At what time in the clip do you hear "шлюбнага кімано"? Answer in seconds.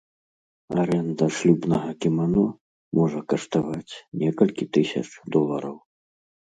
1.41-2.47